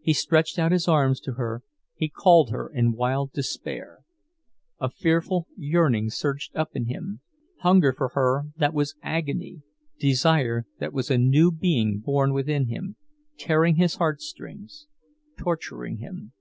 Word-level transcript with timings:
He 0.00 0.14
stretched 0.14 0.58
out 0.58 0.72
his 0.72 0.88
arms 0.88 1.20
to 1.20 1.32
her, 1.32 1.62
he 1.94 2.08
called 2.08 2.48
her 2.48 2.70
in 2.72 2.92
wild 2.92 3.30
despair; 3.34 3.98
a 4.80 4.88
fearful 4.88 5.48
yearning 5.54 6.08
surged 6.08 6.56
up 6.56 6.70
in 6.72 6.86
him, 6.86 7.20
hunger 7.58 7.92
for 7.92 8.08
her 8.14 8.44
that 8.56 8.72
was 8.72 8.94
agony, 9.02 9.60
desire 9.98 10.64
that 10.78 10.94
was 10.94 11.10
a 11.10 11.18
new 11.18 11.52
being 11.52 11.98
born 11.98 12.32
within 12.32 12.68
him, 12.68 12.96
tearing 13.36 13.76
his 13.76 13.96
heartstrings, 13.96 14.86
torturing 15.38 15.98
him. 15.98 16.32